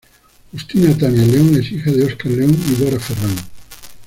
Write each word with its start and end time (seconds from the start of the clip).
Justina 0.51 0.97
Tania 0.97 1.27
León 1.27 1.53
es 1.59 1.71
hija 1.71 1.91
de 1.91 2.05
Oscar 2.05 2.31
León 2.31 2.57
y 2.71 2.83
Dora 2.83 2.99
Ferrán. 2.99 3.35